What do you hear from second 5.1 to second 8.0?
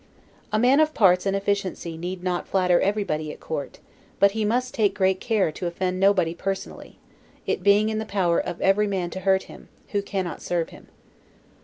care to offend nobody personally; it being in